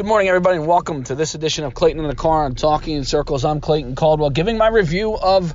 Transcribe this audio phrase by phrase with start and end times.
[0.00, 2.96] Good morning, everybody, and welcome to this edition of Clayton in the Car on Talking
[2.96, 3.44] in Circles.
[3.44, 5.54] I'm Clayton Caldwell, giving my review of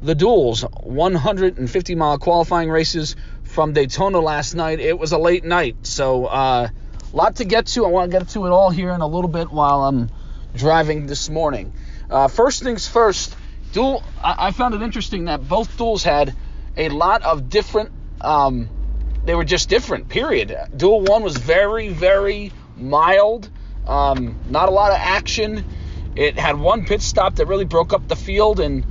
[0.00, 4.80] the duels 150 mile qualifying races from Daytona last night.
[4.80, 6.68] It was a late night, so a uh,
[7.12, 7.84] lot to get to.
[7.84, 10.08] I want to get to it all here in a little bit while I'm
[10.56, 11.74] driving this morning.
[12.08, 13.36] Uh, first things first,
[13.74, 14.02] duel.
[14.24, 16.34] I, I, found it interesting that both duels had
[16.78, 17.90] a lot of different.
[18.22, 18.70] Um,
[19.26, 20.08] they were just different.
[20.08, 20.56] Period.
[20.74, 23.50] Duel one was very, very mild.
[23.86, 25.64] Um, not a lot of action.
[26.14, 28.84] It had one pit stop that really broke up the field, and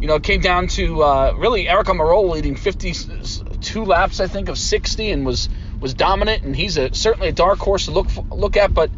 [0.00, 4.48] you know it came down to uh, really Aric Almirola leading 52 laps, I think,
[4.48, 5.48] of 60, and was
[5.80, 6.42] was dominant.
[6.42, 8.74] And he's a, certainly a dark horse to look look at.
[8.74, 8.90] But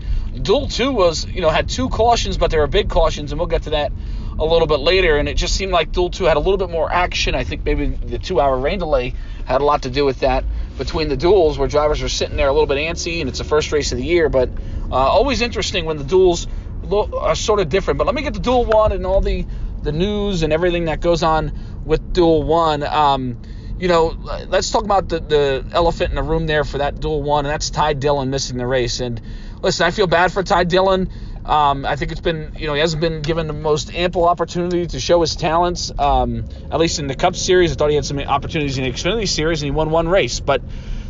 [0.42, 3.48] Duel Two was you know had two cautions, but they were big cautions, and we'll
[3.48, 3.92] get to that
[4.38, 5.16] a little bit later.
[5.16, 7.34] And it just seemed like Duel Two had a little bit more action.
[7.34, 9.14] I think maybe the two-hour rain delay
[9.46, 10.44] had a lot to do with that
[10.78, 13.44] between the duels, where drivers are sitting there a little bit antsy, and it's the
[13.44, 14.48] first race of the year, but
[14.90, 16.46] uh, always interesting when the duels
[16.90, 17.98] are sort of different.
[17.98, 19.46] But let me get to Duel One and all the
[19.82, 21.52] the news and everything that goes on
[21.84, 22.82] with Duel One.
[22.82, 23.38] Um,
[23.78, 24.16] you know,
[24.48, 27.52] let's talk about the, the elephant in the room there for that Duel One, and
[27.52, 29.00] that's Ty Dillon missing the race.
[29.00, 29.20] And
[29.62, 31.10] listen, I feel bad for Ty Dillon.
[31.48, 34.86] Um, I think it's been, you know, he hasn't been given the most ample opportunity
[34.86, 35.90] to show his talents.
[35.98, 38.90] Um, at least in the Cup Series, I thought he had some opportunities in the
[38.90, 40.40] Xfinity Series, and he won one race.
[40.40, 40.60] But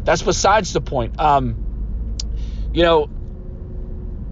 [0.05, 1.19] that's besides the point.
[1.19, 1.56] Um,
[2.72, 3.11] you know,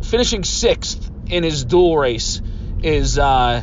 [0.02, 2.40] finishing sixth in his duel race
[2.84, 3.62] is uh,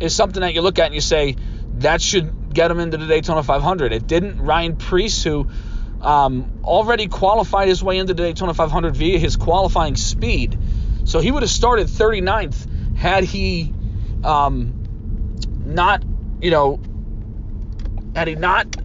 [0.00, 1.36] is something that you look at and you say
[1.78, 3.92] that should get him into the Daytona 500.
[3.92, 4.38] It didn't.
[4.38, 5.48] Ryan Preece, who
[6.00, 10.58] um, already qualified his way into the Daytona 500 via his qualifying speed,
[11.04, 13.72] so he would have started 39th had he
[14.22, 14.84] um,
[15.64, 16.02] not,
[16.40, 16.80] you know,
[18.14, 18.76] had he not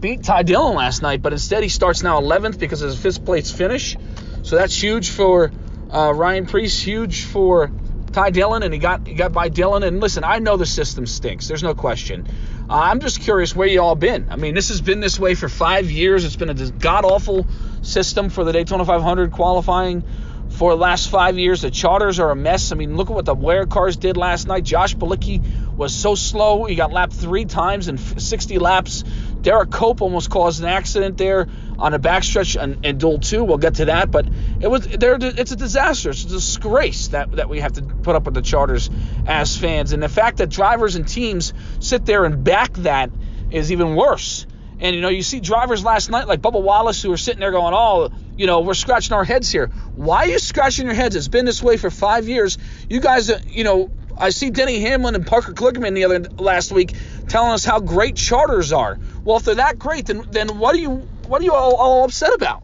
[0.00, 3.24] beat Ty Dillon last night, but instead he starts now 11th because of his fifth
[3.24, 3.96] place finish.
[4.42, 5.52] So that's huge for
[5.90, 7.70] uh, Ryan Preece, huge for
[8.12, 9.82] Ty Dillon, and he got he got by Dillon.
[9.82, 11.48] And listen, I know the system stinks.
[11.48, 12.26] There's no question.
[12.68, 14.28] Uh, I'm just curious where you all been.
[14.30, 16.24] I mean, this has been this way for five years.
[16.24, 17.46] It's been a god awful
[17.82, 20.04] system for the Daytona 500 qualifying
[20.52, 21.62] for the last five years.
[21.62, 22.72] The charters are a mess.
[22.72, 24.64] I mean, look at what the Ware cars did last night.
[24.64, 25.42] Josh Bilicki
[25.76, 26.64] was so slow.
[26.64, 29.02] He got lapped three times in 60 laps.
[29.40, 31.48] Derrike Cope almost caused an accident there
[31.78, 33.42] on a backstretch and, and Duel 2.
[33.42, 34.28] We'll get to that, but
[34.60, 35.16] it was there.
[35.20, 36.10] It's a disaster.
[36.10, 38.88] It's a disgrace that that we have to put up with the charters
[39.26, 43.10] as fans, and the fact that drivers and teams sit there and back that
[43.50, 44.46] is even worse.
[44.78, 47.50] And you know, you see drivers last night like Bubba Wallace who are sitting there
[47.52, 49.68] going, "Oh, you know, we're scratching our heads here.
[49.94, 51.16] Why are you scratching your heads?
[51.16, 52.58] It's been this way for five years.
[52.88, 56.72] You guys, uh, you know, I see Denny Hamlin and Parker Kligerman the other last
[56.72, 56.94] week
[57.28, 58.98] telling us how great charters are.
[59.24, 62.04] Well, if they're that great, then then what are you what are you all, all
[62.04, 62.62] upset about?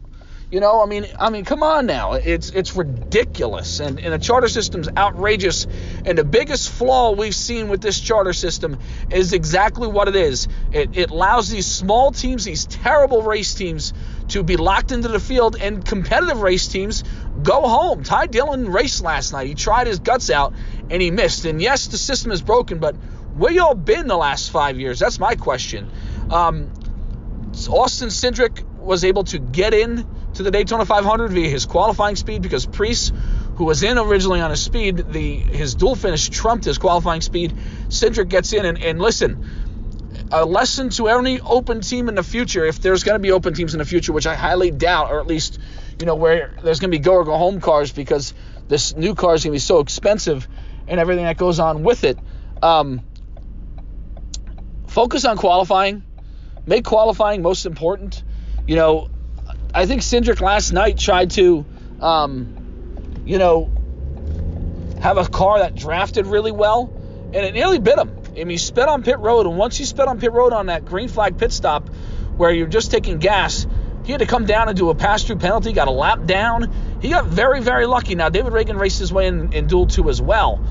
[0.51, 2.13] You know, I mean, I mean, come on now.
[2.13, 5.67] It's it's ridiculous, and and the charter system's outrageous.
[6.05, 8.79] And the biggest flaw we've seen with this charter system
[9.11, 10.47] is exactly what it is.
[10.71, 13.93] It it allows these small teams, these terrible race teams,
[14.29, 17.03] to be locked into the field, and competitive race teams
[17.43, 18.03] go home.
[18.03, 19.47] Ty Dillon raced last night.
[19.47, 20.53] He tried his guts out,
[20.89, 21.45] and he missed.
[21.45, 22.95] And yes, the system is broken, but
[23.35, 24.99] where y'all been the last five years?
[24.99, 25.89] That's my question.
[26.29, 26.71] Um,
[27.69, 32.41] Austin Cindric was able to get in to the Daytona 500 via his qualifying speed
[32.41, 33.11] because Preece,
[33.55, 37.53] who was in originally on his speed, the his duel finish trumped his qualifying speed.
[37.89, 39.45] Cindric gets in, and, and listen,
[40.31, 43.53] a lesson to any open team in the future, if there's going to be open
[43.53, 45.59] teams in the future, which I highly doubt, or at least,
[45.99, 48.33] you know, where there's going to be go or go home cars because
[48.67, 50.47] this new car is going to be so expensive
[50.87, 52.17] and everything that goes on with it.
[52.61, 53.01] Um,
[54.87, 56.03] focus on qualifying.
[56.65, 58.23] Make qualifying most important.
[58.67, 59.09] You know,
[59.73, 61.65] I think Cindric last night tried to,
[62.01, 63.71] um, you know,
[65.01, 66.93] have a car that drafted really well,
[67.33, 68.18] and it nearly bit him.
[68.45, 70.85] Mean, he sped on pit road, and once he sped on pit road on that
[70.85, 71.89] green flag pit stop,
[72.37, 73.67] where you're just taking gas,
[74.05, 75.73] he had to come down and do a pass-through penalty.
[75.73, 76.73] Got a lap down.
[77.01, 78.15] He got very, very lucky.
[78.15, 80.63] Now David Ragan raced his way in, in Duel Two as well,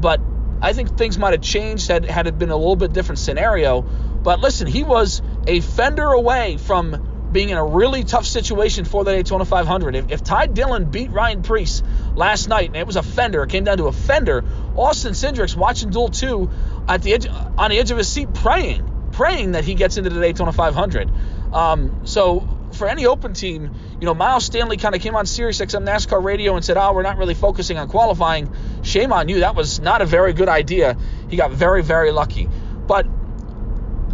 [0.00, 0.20] but
[0.60, 3.82] I think things might have changed had had it been a little bit different scenario.
[3.82, 9.04] But listen, he was a fender away from being in a really tough situation for
[9.04, 9.94] the Daytona 500.
[9.94, 11.82] If, if Ty Dillon beat Ryan Preece
[12.14, 14.44] last night and it was a fender, it came down to a fender,
[14.76, 16.50] Austin Cindric's watching Duel 2
[16.88, 20.10] at the edge, on the edge of his seat praying, praying that he gets into
[20.10, 21.10] the Daytona 500.
[21.52, 25.60] Um, so for any open team, you know, Miles Stanley kind of came on Sirius
[25.60, 28.52] XM NASCAR radio and said, "Oh, we're not really focusing on qualifying."
[28.82, 29.40] Shame on you.
[29.40, 30.96] That was not a very good idea.
[31.28, 32.48] He got very, very lucky.
[32.86, 33.06] But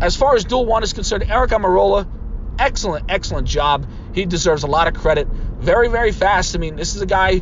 [0.01, 2.07] as far as Duel One is concerned, Aric Almirola,
[2.59, 3.87] excellent, excellent job.
[4.15, 5.29] He deserves a lot of credit.
[5.29, 6.55] Very, very fast.
[6.55, 7.41] I mean, this is a guy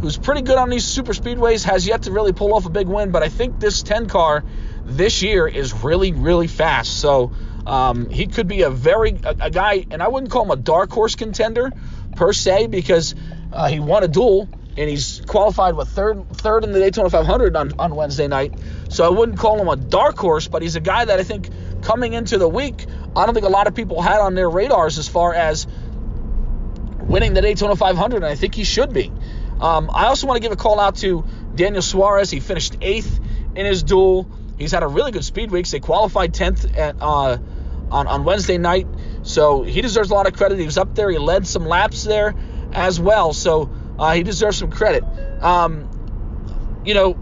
[0.00, 2.88] who's pretty good on these super speedways, has yet to really pull off a big
[2.88, 3.10] win.
[3.10, 4.44] But I think this 10 car
[4.84, 7.00] this year is really, really fast.
[7.00, 7.32] So
[7.66, 10.56] um, he could be a very a, a, guy, and I wouldn't call him a
[10.56, 11.72] dark horse contender
[12.16, 13.14] per se because
[13.52, 17.56] uh, he won a duel and he's qualified with third third in the Daytona 500
[17.56, 18.54] on, on Wednesday night.
[18.88, 21.48] So I wouldn't call him a dark horse, but he's a guy that I think
[21.82, 24.98] coming into the week, I don't think a lot of people had on their radars
[24.98, 25.66] as far as
[27.00, 29.12] winning the Daytona 500, and I think he should be.
[29.60, 31.24] Um, I also want to give a call out to
[31.54, 32.30] Daniel Suarez.
[32.30, 33.20] He finished eighth
[33.54, 34.28] in his duel.
[34.58, 35.68] He's had a really good speed week.
[35.68, 37.38] They qualified 10th at, uh,
[37.90, 38.86] on, on Wednesday night.
[39.22, 40.58] So he deserves a lot of credit.
[40.58, 41.10] He was up there.
[41.10, 42.34] He led some laps there
[42.72, 43.32] as well.
[43.32, 45.04] So uh, he deserves some credit.
[45.42, 45.88] Um,
[46.84, 47.18] you know,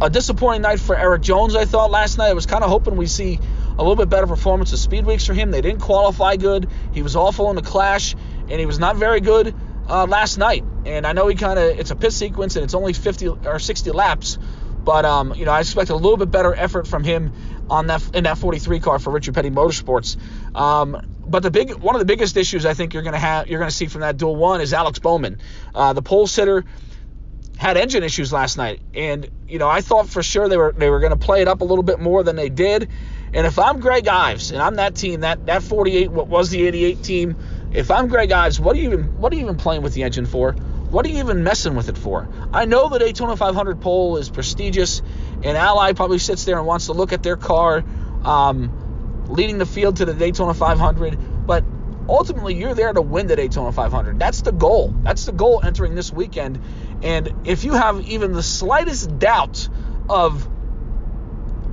[0.00, 2.28] a disappointing night for Erik Jones, I thought, last night.
[2.28, 3.40] I was kind of hoping we see
[3.78, 5.50] a little bit better performance of speed weeks for him.
[5.50, 6.68] They didn't qualify good.
[6.92, 9.54] He was awful in the clash, and he was not very good
[9.88, 10.64] uh, last night.
[10.84, 13.58] And I know he kind of, it's a pit sequence, and it's only 50 or
[13.58, 14.38] 60 laps.
[14.88, 17.32] But um, you know, I expect a little bit better effort from him
[17.68, 20.16] on that in that 43 car for Richard Petty Motorsports.
[20.56, 23.48] Um, but the big one of the biggest issues I think you're going to have
[23.48, 25.40] you're to see from that duel one is Alex Bowman,
[25.74, 26.64] uh, the pole sitter.
[27.58, 30.88] Had engine issues last night, and you know I thought for sure they were they
[30.88, 32.88] were going to play it up a little bit more than they did.
[33.32, 36.66] And if I'm Greg Ives and I'm that team, that that 48, what was the
[36.66, 37.36] 88 team,
[37.72, 40.02] if I'm Greg Ives, what are you even what are you even playing with the
[40.02, 40.52] engine for?
[40.52, 42.28] What are you even messing with it for?
[42.52, 45.02] I know the Daytona 500 pole is prestigious,
[45.42, 47.84] and Ally probably sits there and wants to look at their car
[48.24, 51.62] um, leading the field to the Daytona 500, but
[52.08, 54.18] ultimately you're there to win the Daytona 500.
[54.18, 54.94] That's the goal.
[55.02, 56.60] That's the goal entering this weekend.
[57.02, 59.68] And if you have even the slightest doubt
[60.08, 60.48] of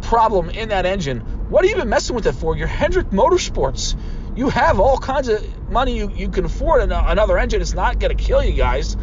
[0.02, 2.58] problem in that engine, what are you even messing with it for?
[2.58, 3.96] You're Hendrick Motorsports.
[4.36, 7.62] You have all kinds of money you, you can afford another engine.
[7.62, 8.96] It's not going to kill you guys.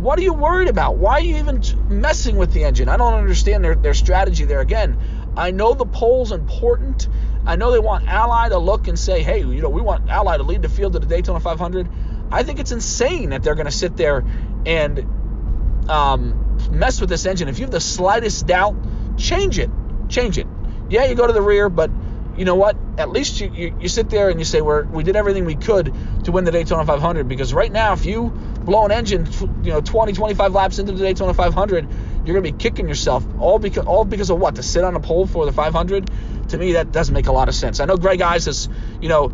[0.00, 0.96] What are you worried about?
[0.96, 2.88] Why are you even messing with the engine?
[2.88, 4.60] I don't understand their, their strategy there.
[4.60, 4.98] Again,
[5.36, 7.08] I know the pole's important.
[7.46, 10.38] I know they want Ally to look and say, hey, you know, we want Ally
[10.38, 11.88] to lead the field to the Daytona 500.
[12.32, 14.24] I think it's insane that they're going to sit there
[14.66, 17.48] and um, mess with this engine.
[17.48, 18.74] If you have the slightest doubt,
[19.18, 19.70] change it.
[20.08, 20.46] Change it.
[20.92, 21.90] Yeah, you go to the rear, but
[22.36, 22.76] you know what?
[22.98, 25.54] At least you, you, you sit there and you say, we we did everything we
[25.54, 25.94] could
[26.24, 27.26] to win the Daytona 500.
[27.26, 29.26] Because right now, if you blow an engine,
[29.64, 31.88] you know, 20, 25 laps into the Daytona 500,
[32.26, 33.24] you're going to be kicking yourself.
[33.38, 34.56] All because, all because of what?
[34.56, 36.10] To sit on a pole for the 500?
[36.50, 37.80] To me, that doesn't make a lot of sense.
[37.80, 38.68] I know Greg Ives is,
[39.00, 39.32] you know,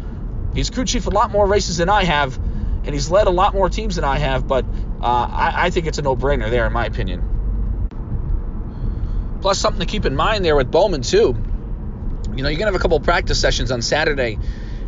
[0.55, 3.53] he's crew chief a lot more races than I have, and he's led a lot
[3.53, 6.73] more teams than I have, but uh, I, I think it's a no-brainer there, in
[6.73, 7.35] my opinion.
[9.41, 11.37] Plus, something to keep in mind there with Bowman, too
[12.39, 14.39] you know, you're to have a couple practice sessions on Saturday,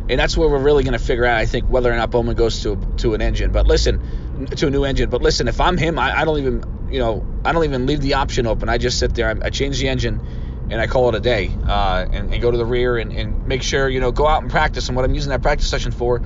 [0.07, 2.63] and that's where we're really to figure out, I think, whether or not Bowman goes
[2.63, 3.51] to to an engine.
[3.51, 5.09] But listen, to a new engine.
[5.09, 7.99] But listen, if I'm him, I, I don't even, you know, I don't even leave
[7.99, 8.69] the option open.
[8.69, 10.25] I just sit there, I, I change the engine,
[10.69, 13.45] and I call it a day, uh, and, and, go to the rear and, and
[13.45, 14.87] make sure, you know, go out and practice.
[14.87, 16.21] And what I'm using that practice session for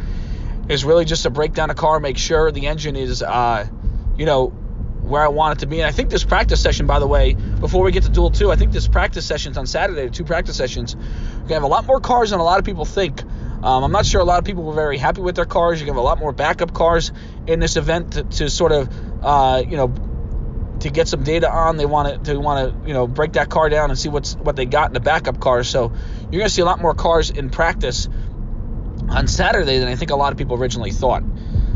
[0.69, 3.67] is really just to break down a car, make sure the engine is, uh,
[4.15, 4.53] you know,
[5.05, 5.79] where I want it to be.
[5.79, 8.51] And I think this practice session, by the way, before we get to duel two,
[8.51, 11.85] I think this practice sessions on Saturday, two practice sessions, we're gonna have a lot
[11.85, 13.23] more cars than a lot of people think.
[13.23, 15.79] Um, I'm not sure a lot of people were very happy with their cars.
[15.79, 17.11] You're have a lot more backup cars
[17.47, 18.89] in this event to, to sort of,
[19.23, 19.93] uh, you know,
[20.81, 21.77] to get some data on.
[21.77, 24.35] They want to, to want to, you know, break that car down and see what's
[24.35, 25.67] what they got in the backup cars.
[25.67, 25.93] So
[26.31, 28.07] you're gonna see a lot more cars in practice
[29.09, 31.23] on Saturday than I think a lot of people originally thought.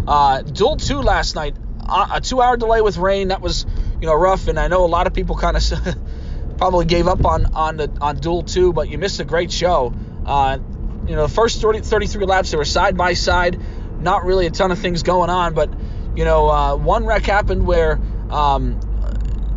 [0.07, 1.55] Uh, duel two last night
[1.89, 3.65] a two hour delay with rain that was
[3.99, 5.63] you know rough and i know a lot of people kind of
[6.57, 9.93] probably gave up on on the on duel two but you missed a great show.
[10.25, 10.59] Uh,
[11.07, 13.59] you know the first 30, 33 laps they were side by side
[13.99, 15.73] not really a ton of things going on but
[16.15, 18.79] you know uh, one wreck happened where um,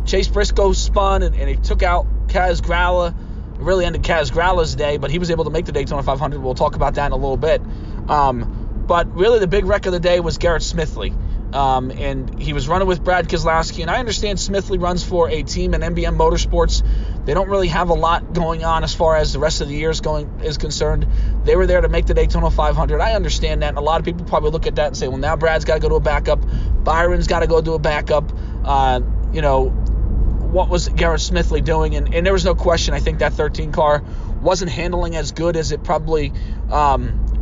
[0.05, 3.13] chase briscoe spun and, and, he took out kaz grala
[3.57, 6.55] really ended kaz grala's day but he was able to make the daytona 500 we'll
[6.55, 7.61] talk about that in a little bit.
[8.09, 11.13] Um, but really the big wreck of the day was garrett smithley
[11.53, 13.81] um, and he was running with Brad Keselowski.
[13.81, 16.83] And I understand Smithley runs for a team in MBM Motorsports.
[17.25, 19.75] They don't really have a lot going on as far as the rest of the
[19.75, 21.07] year is going is concerned.
[21.43, 22.99] They were there to make the Daytona 500.
[22.99, 23.69] I understand that.
[23.69, 25.75] And a lot of people probably look at that and say, well, now Brad's got
[25.75, 26.39] to go to a backup.
[26.83, 28.31] Byron's got to go to a backup.
[28.65, 31.95] Uh, you know, what was Garrett Smithley doing?
[31.95, 32.93] And, and, there was no question.
[32.93, 34.03] I think that 13 car
[34.41, 36.31] wasn't handling as good as it probably
[36.69, 37.32] um,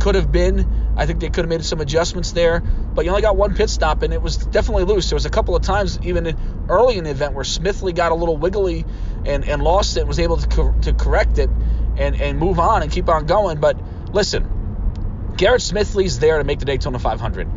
[0.00, 0.94] could have been.
[0.96, 3.70] I think they could have made some adjustments there, but you only got one pit
[3.70, 5.10] stop, and it was definitely loose.
[5.10, 6.36] There was a couple of times, even
[6.68, 8.84] early in the event, where Smithley got a little wiggly
[9.24, 11.50] and, and lost it, and was able to, co- to correct it
[11.96, 13.60] and, and move on and keep on going.
[13.60, 13.78] But
[14.12, 17.48] listen, Garrett Smithley's there to make the Daytona 500.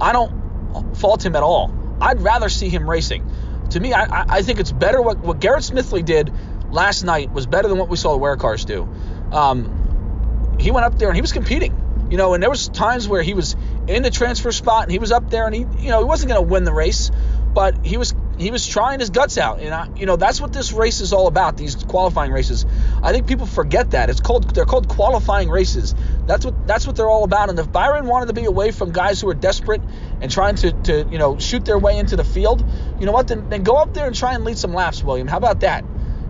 [0.00, 1.72] I don't fault him at all.
[2.00, 3.30] I'd rather see him racing.
[3.70, 6.32] To me, I, I think it's better what, what Garrett Smithley did
[6.70, 8.88] last night was better than what we saw the Ware cars do.
[9.32, 11.72] Um, he went up there and he was competing,
[12.10, 14.98] you know, and there was times where he was in the transfer spot and he
[14.98, 17.10] was up there and he, you know, he wasn't going to win the race,
[17.54, 20.52] but he was he was trying his guts out, and I, you know that's what
[20.52, 21.56] this race is all about.
[21.56, 22.64] These qualifying races,
[23.02, 25.94] I think people forget that it's called they're called qualifying races.
[26.26, 27.50] That's what that's what they're all about.
[27.50, 29.82] And if Byron wanted to be away from guys who are desperate
[30.20, 32.64] and trying to, to you know shoot their way into the field,
[33.00, 33.26] you know what?
[33.26, 35.26] Then, then go up there and try and lead some laps, William.
[35.26, 35.84] How about that?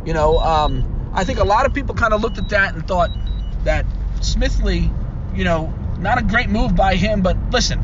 [0.07, 2.89] You know, um, I think a lot of people kind of looked at that and
[2.89, 3.11] thought
[3.65, 3.85] that
[4.21, 4.91] Smithley,
[5.35, 7.23] you know, not a great move by him.
[7.23, 7.79] But listen,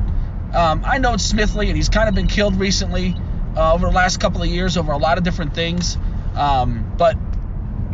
[0.55, 3.15] um, I know it's Smithley, and he's kind of been killed recently
[3.57, 5.97] uh, over the last couple of years over a lot of different things.
[6.35, 7.17] Um, but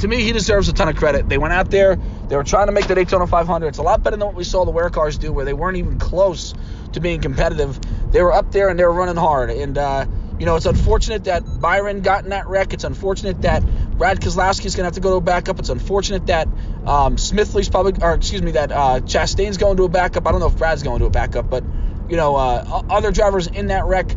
[0.00, 1.28] to me, he deserves a ton of credit.
[1.28, 1.96] They went out there,
[2.28, 3.66] they were trying to make the Daytona 500.
[3.66, 5.76] It's a lot better than what we saw the Ware cars do, where they weren't
[5.76, 6.54] even close
[6.92, 7.78] to being competitive.
[8.10, 9.50] They were up there and they were running hard.
[9.50, 10.06] And, uh,
[10.38, 12.72] you know, it's unfortunate that Byron got in that wreck.
[12.72, 13.62] It's unfortunate that
[14.00, 15.58] Brad Keselowski is going to have to go to a backup.
[15.58, 16.48] It's unfortunate that
[16.86, 20.26] um, Smithley's probably, or excuse me, that uh, Chastain's going to a backup.
[20.26, 21.62] I don't know if Brad's going to a backup, but,
[22.08, 24.16] you know, uh, other drivers in that wreck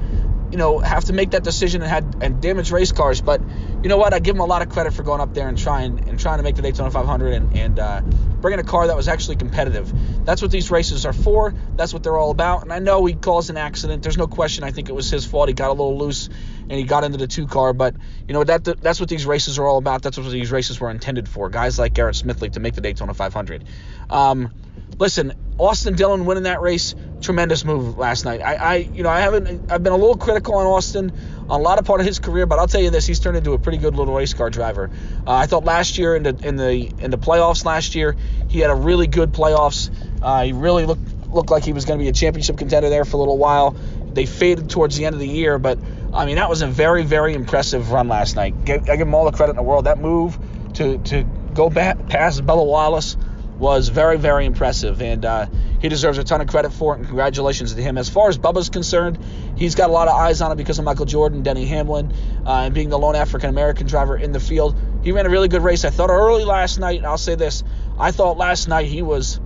[0.51, 3.21] you know, have to make that decision and had and damage race cars.
[3.21, 3.41] But
[3.81, 4.13] you know what?
[4.13, 6.37] I give him a lot of credit for going up there and trying and trying
[6.37, 8.01] to make the Daytona 500 and, and uh,
[8.39, 9.91] bringing a car that was actually competitive.
[10.25, 11.53] That's what these races are for.
[11.75, 12.63] That's what they're all about.
[12.63, 14.03] And I know he caused an accident.
[14.03, 14.63] There's no question.
[14.63, 15.49] I think it was his fault.
[15.49, 16.29] He got a little loose
[16.61, 17.73] and he got into the two car.
[17.73, 17.95] But
[18.27, 20.01] you know that that's what these races are all about.
[20.01, 21.49] That's what these races were intended for.
[21.49, 23.65] Guys like Garrett Smithley to make the Daytona 500.
[24.09, 24.53] Um,
[24.97, 28.41] listen, Austin Dillon winning that race, tremendous move last night.
[28.41, 31.11] I, I, you know, I haven't, I've been a little critical on Austin
[31.49, 33.37] on a lot of part of his career, but I'll tell you this, he's turned
[33.37, 34.89] into a pretty good little race car driver.
[35.27, 38.15] Uh, I thought last year in the in the in the playoffs last year,
[38.49, 39.89] he had a really good playoffs.
[40.21, 43.05] Uh, he really looked looked like he was going to be a championship contender there
[43.05, 43.75] for a little while.
[44.13, 45.79] They faded towards the end of the year, but
[46.13, 48.55] I mean that was a very very impressive run last night.
[48.67, 49.85] I give him all the credit in the world.
[49.85, 50.37] That move
[50.75, 53.17] to to go back past Bubba Wallace
[53.63, 55.45] was very, very impressive, and uh,
[55.79, 56.97] he deserves a ton of credit for it.
[56.97, 57.97] And congratulations to him.
[57.97, 59.17] As far as Bubba's concerned,
[59.55, 62.11] he's got a lot of eyes on it because of Michael Jordan, Denny Hamlin,
[62.45, 64.75] uh, and being the lone African American driver in the field.
[65.01, 65.85] He ran a really good race.
[65.85, 67.63] I thought early last night, and I'll say this:
[67.97, 69.39] I thought last night he was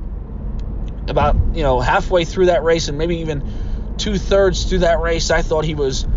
[1.07, 5.29] about you know halfway through that race, and maybe even two thirds through that race.
[5.29, 6.07] I thought he was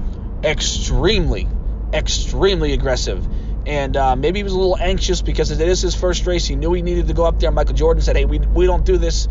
[0.42, 1.46] extremely,
[1.92, 3.28] extremely aggressive
[3.70, 6.44] and uh, maybe he was a little anxious because it is his first race.
[6.44, 7.52] He knew he needed to go up there.
[7.52, 9.28] Michael Jordan said, "Hey, we we don't do this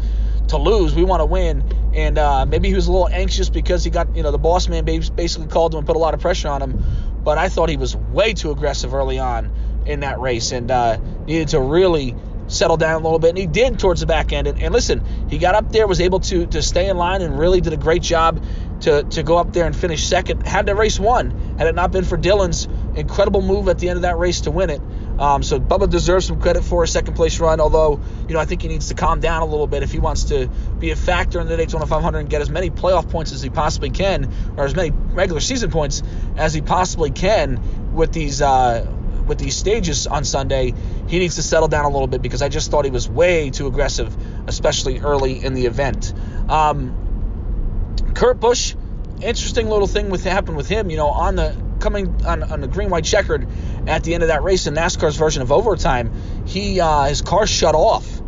[0.47, 0.95] to lose.
[0.95, 1.61] We want to win."
[1.93, 4.69] And uh, maybe he was a little anxious because he got you know the boss
[4.69, 6.81] man basically called him and put a lot of pressure on him.
[7.21, 9.51] But I thought he was way too aggressive early on
[9.85, 12.15] in that race and uh, needed to really
[12.47, 13.31] settle down a little bit.
[13.31, 14.47] And he did towards the back end.
[14.47, 17.37] And, and listen, he got up there, was able to to stay in line, and
[17.37, 18.41] really did a great job
[18.81, 20.47] to to go up there and finish second.
[20.47, 23.97] Had the race won had it not been for Dillon's incredible move at the end
[23.97, 24.81] of that race to win it.
[25.19, 28.45] Um, so Bubba deserves some credit for a second place run, although you know I
[28.45, 30.95] think he needs to calm down a little bit if he wants to be a
[30.95, 34.31] factor in the Daytona 500 and get as many playoff points as he possibly can,
[34.57, 36.03] or as many regular season points
[36.37, 38.85] as he possibly can with these uh,
[39.27, 40.73] with these stages on Sunday.
[41.07, 43.49] He needs to settle down a little bit because I just thought he was way
[43.49, 44.15] too aggressive,
[44.47, 46.13] especially early in the event.
[46.49, 48.75] Um, Kurt Busch,
[49.21, 50.89] interesting little thing with happened with him.
[50.89, 53.47] You know, on the coming on, on the green white checkered
[53.87, 56.11] at the end of that race in NASCAR's version of overtime,
[56.45, 58.21] he uh, his car shut off.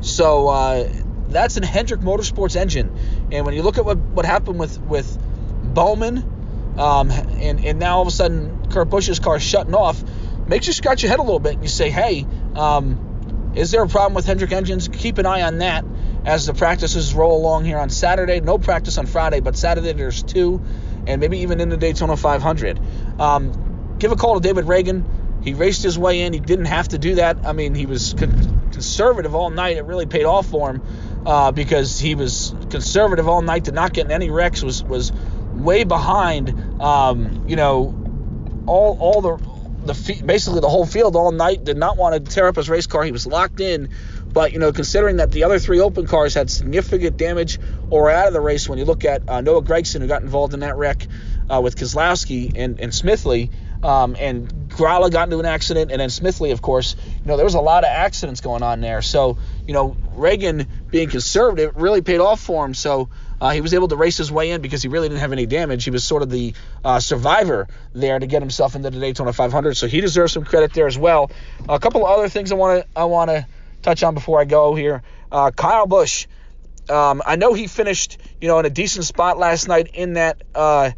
[0.00, 0.92] So uh,
[1.28, 2.96] that's an Hendrick Motorsports engine.
[3.30, 5.18] And when you look at what, what happened with with
[5.62, 10.02] Bowman, um, and and now all of a sudden Kurt Busch's car shutting off,
[10.46, 13.82] makes you scratch your head a little bit and you say, hey, um, is there
[13.82, 14.88] a problem with Hendrick engines?
[14.88, 15.84] Keep an eye on that
[16.24, 18.40] as the practices roll along here on Saturday.
[18.40, 20.60] No practice on Friday, but Saturday there's two
[21.06, 22.80] and maybe even in the Daytona 500.
[23.18, 25.04] Um, give a call to David Ragan.
[25.42, 26.32] He raced his way in.
[26.32, 27.46] He didn't have to do that.
[27.46, 29.76] I mean, he was con- conservative all night.
[29.76, 30.82] It really paid off for him
[31.26, 34.62] uh, because he was conservative all night to not get in any wrecks.
[34.62, 35.12] Was was
[35.52, 36.80] way behind.
[36.80, 37.94] Um, you know,
[38.66, 39.52] all all the
[39.86, 42.86] the basically the whole field all night did not want to tear up his race
[42.86, 43.02] car.
[43.02, 43.88] He was locked in
[44.32, 47.58] but, you know, considering that the other three open cars had significant damage
[47.90, 50.54] or out of the race, when you look at uh, Noah Gragson, who got involved
[50.54, 51.06] in that wreck
[51.50, 53.50] uh, with Keselowski and, and Smithley,
[53.82, 57.44] um, and Grala got into an accident, and then Smithley, of course, you know, there
[57.44, 59.02] was a lot of accidents going on there.
[59.02, 62.74] So, you know, Ragan being conservative really paid off for him.
[62.74, 63.08] So
[63.40, 65.46] uh, he was able to race his way in because he really didn't have any
[65.46, 65.82] damage.
[65.82, 69.76] He was sort of the uh, survivor there to get himself into the Daytona 500.
[69.76, 71.30] So he deserves some credit there as well.
[71.68, 73.46] A couple of other things I want to I want to
[73.82, 75.02] touch on before I go here.
[75.30, 76.26] Uh, Kyle Busch.
[76.88, 80.42] Um, I know he finished, you know, in a decent spot last night in that
[80.54, 80.90] uh,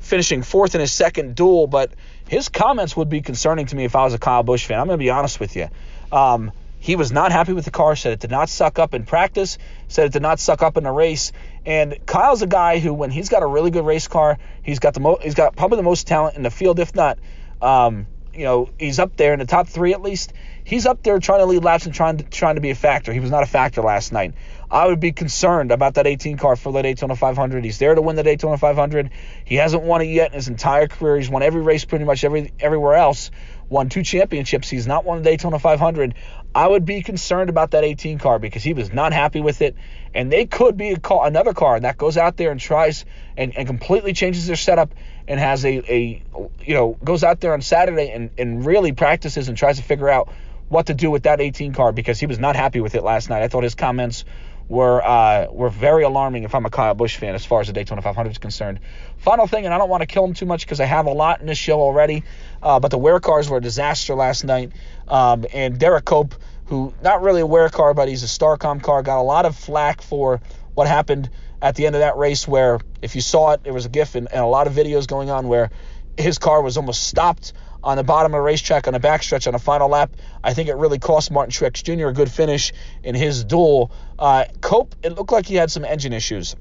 [0.00, 1.92] finishing fourth in his second duel, but
[2.28, 4.78] his comments would be concerning to me if I was a Kyle Busch fan.
[4.78, 5.68] I'm going to be honest with you.
[6.12, 9.04] Um, he was not happy with the car, said it did not suck up in
[9.04, 9.58] practice,
[9.88, 11.30] said it did not suck up in the race.
[11.66, 14.94] And Kyle's a guy who, when he's got a really good race car, he's got
[14.94, 17.18] the mo- he's got probably the most talent in the field, if not,
[17.60, 18.06] um,
[18.40, 20.32] you know, he's up there in the top three at least.
[20.64, 23.12] He's up there trying to lead laps and trying to trying to be a factor.
[23.12, 24.32] He was not a factor last night.
[24.70, 27.62] I would be concerned about that 18 car for the Daytona 500.
[27.62, 29.10] He's there to win the Daytona 500.
[29.44, 31.18] He hasn't won it yet in his entire career.
[31.18, 33.30] He's won every race pretty much every everywhere else.
[33.70, 34.68] Won two championships.
[34.68, 36.14] He's not won the Daytona 500.
[36.54, 39.76] I would be concerned about that 18 car because he was not happy with it.
[40.12, 43.04] And they could be car, another car that goes out there and tries
[43.36, 44.92] and, and completely changes their setup
[45.28, 46.22] and has a, a
[46.60, 50.08] you know goes out there on Saturday and, and really practices and tries to figure
[50.08, 50.28] out
[50.68, 53.30] what to do with that 18 car because he was not happy with it last
[53.30, 53.42] night.
[53.42, 54.24] I thought his comments
[54.70, 57.72] were uh, were very alarming if I'm a Kyle Busch fan as far as the
[57.72, 58.78] Daytona 500 is concerned.
[59.18, 61.10] Final thing, and I don't want to kill him too much because I have a
[61.10, 62.22] lot in this show already,
[62.62, 64.70] uh, but the Ware cars were a disaster last night.
[65.08, 66.36] Um, and Derrike Cope,
[66.66, 69.56] who not really a Ware car, but he's a Starcom car, got a lot of
[69.56, 70.40] flack for
[70.74, 71.28] what happened
[71.60, 74.14] at the end of that race where if you saw it, there was a GIF
[74.14, 75.70] and, and a lot of videos going on where
[76.16, 77.52] his car was almost stopped
[77.82, 80.14] on the bottom of the racetrack on a backstretch on a final lap.
[80.44, 82.08] I think it really cost Martin Truex Jr.
[82.08, 83.90] a good finish in his duel.
[84.18, 86.56] Uh, Cope, it looked like he had some engine issues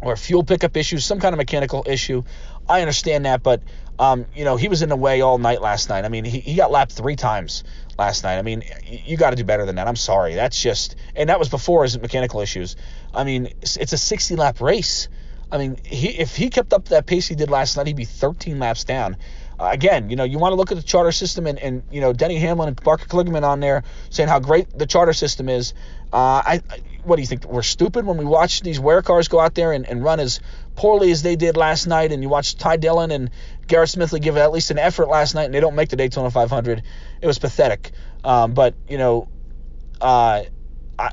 [0.00, 2.24] or fuel pickup issues, some kind of mechanical issue.
[2.68, 3.62] I understand that, but
[3.98, 6.04] um, you know he was in the way all night last night.
[6.04, 7.62] I mean, he, he got lapped three times
[7.98, 8.38] last night.
[8.38, 9.86] I mean, you got to do better than that.
[9.86, 10.34] I'm sorry.
[10.34, 12.76] That's just, and that was before his mechanical issues.
[13.14, 15.08] I mean, it's a 60 lap race.
[15.52, 18.06] I mean, he, if he kept up that pace he did last night, he'd be
[18.06, 19.18] 13 laps down.
[19.60, 22.00] Uh, again, you know, you want to look at the charter system and, and you
[22.00, 25.74] know, Denny Hamlin and Parker Kligerman on there saying how great the charter system is.
[26.10, 27.44] Uh, I, I, what do you think?
[27.44, 30.40] We're stupid when we watch these Ware cars go out there and, and run as
[30.74, 33.30] poorly as they did last night, and you watch Ty Dillon and
[33.66, 36.30] Garrett Smithley give at least an effort last night, and they don't make the Daytona
[36.30, 36.82] 500.
[37.20, 37.90] It was pathetic.
[38.24, 39.28] Um, but you know,
[40.00, 40.44] uh,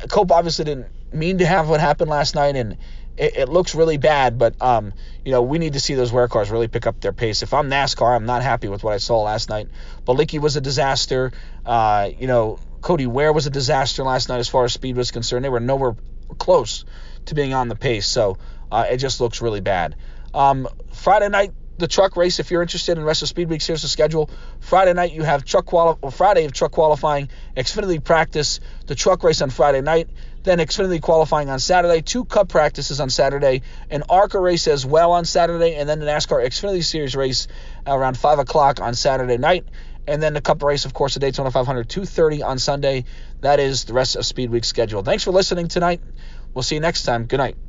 [0.10, 2.78] Cope obviously didn't mean to have what happened last night, and
[3.20, 4.94] it, it looks really bad, but um,
[5.26, 7.44] you know, we need to see those Ware cars really pick up their pace.
[7.44, 9.68] If I'm NASCAR, I'm not happy with what I saw last night.
[10.08, 11.32] Licky was a disaster.
[11.66, 15.12] Uh, you know, Cody Ware was a disaster last night as far as speed was
[15.12, 15.44] concerned.
[15.44, 15.96] They were nowhere
[16.38, 16.86] close
[17.26, 18.38] to being on the pace, so
[18.72, 19.96] uh, it just looks really bad.
[20.34, 22.40] Um, Friday night, the truck race.
[22.40, 24.30] If you're interested in rest of Speed Weeks, here's the schedule.
[24.60, 29.42] Friday night you have truck quali- Friday of truck qualifying, Xfinity practice, the truck race
[29.42, 30.10] on Friday night.
[30.44, 35.12] Then Xfinity qualifying on Saturday, two Cup practices on Saturday, an ARCA race as well
[35.12, 37.48] on Saturday, and then the NASCAR Xfinity Series race
[37.86, 39.66] around 5 o'clock on Saturday night.
[40.08, 43.06] And then the Cup race, of course, the Daytona 500, 2.30 on Sunday.
[43.42, 45.04] That is the rest of Speed Week schedule.
[45.04, 46.02] Thanks for listening tonight.
[46.54, 47.26] We'll see you next time.
[47.26, 47.69] Good night.